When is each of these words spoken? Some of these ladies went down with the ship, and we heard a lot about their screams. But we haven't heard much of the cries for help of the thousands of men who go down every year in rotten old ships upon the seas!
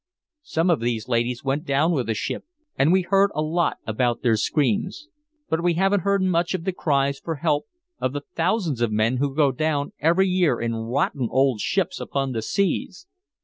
Some 0.41 0.71
of 0.71 0.79
these 0.79 1.07
ladies 1.07 1.43
went 1.43 1.63
down 1.63 1.91
with 1.91 2.07
the 2.07 2.15
ship, 2.15 2.43
and 2.75 2.91
we 2.91 3.03
heard 3.03 3.29
a 3.35 3.41
lot 3.43 3.77
about 3.85 4.23
their 4.23 4.35
screams. 4.35 5.09
But 5.47 5.61
we 5.63 5.75
haven't 5.75 5.99
heard 5.99 6.23
much 6.23 6.55
of 6.55 6.63
the 6.63 6.73
cries 6.73 7.19
for 7.19 7.35
help 7.35 7.67
of 7.99 8.11
the 8.13 8.23
thousands 8.33 8.81
of 8.81 8.91
men 8.91 9.17
who 9.17 9.35
go 9.35 9.51
down 9.51 9.93
every 9.99 10.27
year 10.27 10.59
in 10.59 10.73
rotten 10.73 11.27
old 11.29 11.59
ships 11.59 11.99
upon 11.99 12.31
the 12.31 12.41
seas! 12.41 13.05